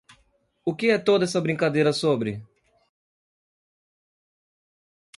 [0.65, 2.31] O que é toda essa brincadeira sobre?